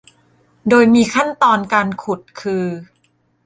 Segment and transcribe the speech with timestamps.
[0.69, 2.65] โดยมีขั้นตอนการขุดคือ